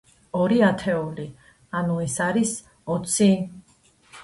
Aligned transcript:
ორი 0.45 0.55
ათეული, 0.67 1.25
ანუ 1.81 1.99
ეს 2.07 2.17
არის 2.31 2.57
ოცი. 2.97 3.31